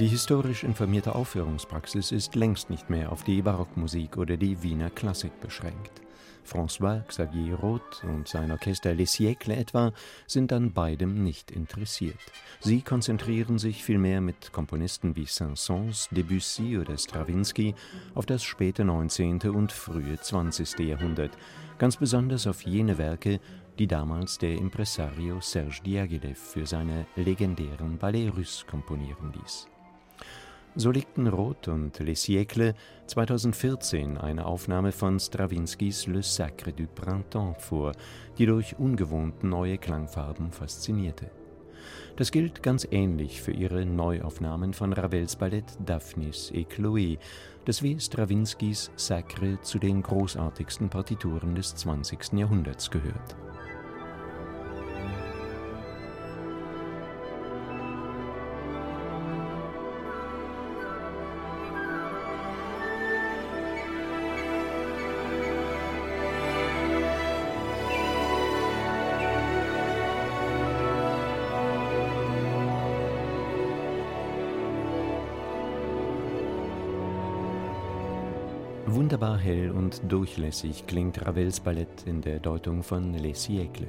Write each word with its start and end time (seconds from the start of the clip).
Die 0.00 0.08
historisch 0.08 0.64
informierte 0.64 1.14
Aufführungspraxis 1.14 2.10
ist 2.10 2.34
längst 2.34 2.70
nicht 2.70 2.88
mehr 2.88 3.12
auf 3.12 3.22
die 3.22 3.42
Barockmusik 3.42 4.16
oder 4.16 4.38
die 4.38 4.62
Wiener 4.62 4.88
Klassik 4.88 5.38
beschränkt. 5.42 6.00
François 6.42 7.02
Xavier 7.06 7.56
Roth 7.56 8.02
und 8.04 8.26
sein 8.26 8.50
Orchester 8.50 8.94
Les 8.94 9.12
Siècles 9.12 9.58
etwa 9.58 9.92
sind 10.26 10.54
an 10.54 10.72
beidem 10.72 11.22
nicht 11.22 11.50
interessiert. 11.50 12.16
Sie 12.60 12.80
konzentrieren 12.80 13.58
sich 13.58 13.84
vielmehr 13.84 14.22
mit 14.22 14.52
Komponisten 14.52 15.16
wie 15.16 15.26
Saint-Saëns, 15.26 16.08
Debussy 16.14 16.78
oder 16.78 16.96
Strawinsky 16.96 17.74
auf 18.14 18.24
das 18.24 18.42
späte 18.42 18.86
19. 18.86 19.42
und 19.50 19.70
frühe 19.70 20.18
20. 20.18 20.78
Jahrhundert, 20.78 21.36
ganz 21.76 21.98
besonders 21.98 22.46
auf 22.46 22.62
jene 22.62 22.96
Werke, 22.96 23.38
die 23.78 23.86
damals 23.86 24.38
der 24.38 24.54
Impresario 24.54 25.42
Serge 25.42 25.82
Diaghilev 25.84 26.38
für 26.38 26.64
seine 26.64 27.06
legendären 27.16 27.98
Ballets 27.98 28.34
Russes 28.34 28.66
komponieren 28.66 29.34
ließ 29.34 29.68
so 30.76 30.90
legten 30.90 31.26
Roth 31.26 31.68
und 31.68 31.98
Les 31.98 32.22
Siècles 32.24 32.74
2014 33.06 34.18
eine 34.18 34.46
Aufnahme 34.46 34.92
von 34.92 35.18
Strawinskys 35.18 36.06
Le 36.06 36.22
Sacre 36.22 36.72
du 36.72 36.86
Printemps 36.86 37.62
vor, 37.64 37.92
die 38.38 38.46
durch 38.46 38.78
ungewohnt 38.78 39.42
neue 39.42 39.78
Klangfarben 39.78 40.52
faszinierte. 40.52 41.30
Das 42.16 42.30
gilt 42.30 42.62
ganz 42.62 42.86
ähnlich 42.90 43.40
für 43.40 43.52
ihre 43.52 43.84
Neuaufnahmen 43.84 44.72
von 44.72 44.92
Ravels 44.92 45.36
Ballett 45.36 45.76
Daphnis 45.84 46.50
et 46.52 46.68
Chloé, 46.70 47.18
das 47.64 47.82
wie 47.82 47.98
Strawinskys 47.98 48.90
Sacre 48.96 49.60
zu 49.62 49.78
den 49.78 50.02
großartigsten 50.02 50.88
Partituren 50.88 51.54
des 51.54 51.74
20. 51.74 52.34
Jahrhunderts 52.34 52.90
gehört 52.90 53.36
Wunderbar 78.92 79.38
hell 79.38 79.70
und 79.70 80.00
durchlässig 80.08 80.84
klingt 80.88 81.24
Ravels 81.24 81.60
Ballett 81.60 82.02
in 82.06 82.22
der 82.22 82.40
Deutung 82.40 82.82
von 82.82 83.14
Les 83.14 83.46
Siècles. 83.46 83.86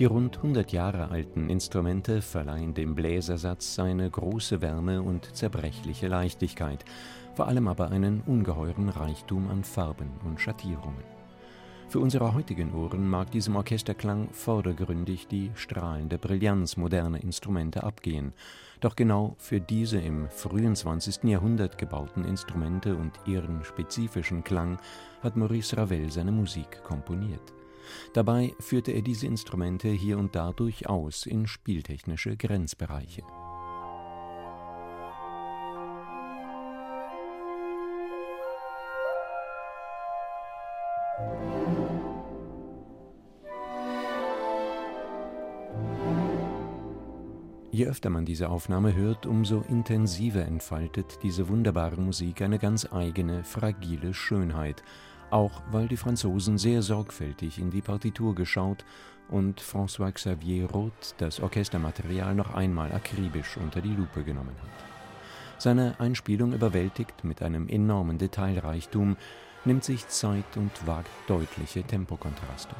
Die 0.00 0.04
rund 0.04 0.38
100 0.38 0.72
Jahre 0.72 1.10
alten 1.10 1.48
Instrumente 1.48 2.20
verleihen 2.22 2.74
dem 2.74 2.96
Bläsersatz 2.96 3.78
eine 3.78 4.10
große 4.10 4.60
Wärme 4.60 5.00
und 5.00 5.36
zerbrechliche 5.36 6.08
Leichtigkeit, 6.08 6.84
vor 7.34 7.46
allem 7.46 7.68
aber 7.68 7.92
einen 7.92 8.20
ungeheuren 8.22 8.88
Reichtum 8.88 9.48
an 9.48 9.62
Farben 9.62 10.10
und 10.24 10.40
Schattierungen. 10.40 11.15
Für 11.88 12.00
unsere 12.00 12.34
heutigen 12.34 12.74
Ohren 12.74 13.08
mag 13.08 13.30
diesem 13.30 13.54
Orchesterklang 13.54 14.28
vordergründig 14.32 15.28
die 15.28 15.52
strahlende 15.54 16.18
Brillanz 16.18 16.76
moderner 16.76 17.22
Instrumente 17.22 17.84
abgehen, 17.84 18.32
doch 18.80 18.96
genau 18.96 19.36
für 19.38 19.60
diese 19.60 20.00
im 20.00 20.28
frühen 20.28 20.74
20. 20.74 21.22
Jahrhundert 21.24 21.78
gebauten 21.78 22.24
Instrumente 22.24 22.96
und 22.96 23.12
ihren 23.24 23.64
spezifischen 23.64 24.42
Klang 24.42 24.78
hat 25.22 25.36
Maurice 25.36 25.76
Ravel 25.76 26.10
seine 26.10 26.32
Musik 26.32 26.82
komponiert. 26.82 27.54
Dabei 28.14 28.52
führte 28.58 28.90
er 28.90 29.02
diese 29.02 29.28
Instrumente 29.28 29.88
hier 29.88 30.18
und 30.18 30.34
da 30.34 30.52
durchaus 30.52 31.24
in 31.24 31.46
spieltechnische 31.46 32.36
Grenzbereiche 32.36 33.22
Je 47.76 47.86
öfter 47.88 48.08
man 48.08 48.24
diese 48.24 48.48
Aufnahme 48.48 48.94
hört, 48.94 49.26
umso 49.26 49.60
intensiver 49.68 50.46
entfaltet 50.46 51.18
diese 51.22 51.46
wunderbare 51.50 52.00
Musik 52.00 52.40
eine 52.40 52.58
ganz 52.58 52.90
eigene, 52.90 53.44
fragile 53.44 54.14
Schönheit, 54.14 54.82
auch 55.28 55.60
weil 55.70 55.86
die 55.86 55.98
Franzosen 55.98 56.56
sehr 56.56 56.80
sorgfältig 56.80 57.58
in 57.58 57.68
die 57.68 57.82
Partitur 57.82 58.34
geschaut 58.34 58.86
und 59.28 59.60
François 59.60 60.10
Xavier 60.10 60.70
Roth 60.70 61.16
das 61.18 61.38
Orchestermaterial 61.38 62.34
noch 62.34 62.54
einmal 62.54 62.92
akribisch 62.92 63.58
unter 63.58 63.82
die 63.82 63.94
Lupe 63.94 64.24
genommen 64.24 64.56
hat. 64.62 65.60
Seine 65.60 66.00
Einspielung 66.00 66.54
überwältigt 66.54 67.24
mit 67.24 67.42
einem 67.42 67.68
enormen 67.68 68.16
Detailreichtum, 68.16 69.18
nimmt 69.66 69.84
sich 69.84 70.08
Zeit 70.08 70.56
und 70.56 70.86
wagt 70.86 71.10
deutliche 71.26 71.82
Tempokontraste. 71.82 72.74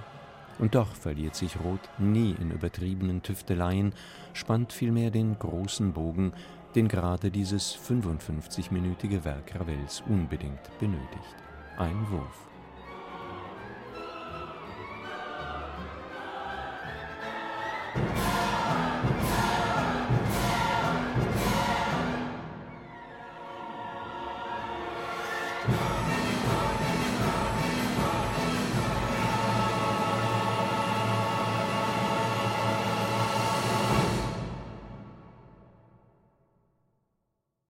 Und 0.59 0.75
doch 0.75 0.94
verliert 0.94 1.34
sich 1.34 1.59
Roth 1.61 1.89
nie 1.99 2.34
in 2.41 2.50
übertriebenen 2.50 3.22
Tüfteleien, 3.22 3.93
spannt 4.33 4.72
vielmehr 4.72 5.11
den 5.11 5.39
großen 5.39 5.93
Bogen, 5.93 6.33
den 6.75 6.89
gerade 6.89 7.31
dieses 7.31 7.77
55-minütige 7.77 9.25
Werk 9.25 9.55
Ravels 9.55 10.03
unbedingt 10.09 10.61
benötigt. 10.78 11.37
Ein 11.78 12.11
Wurf. 12.11 12.56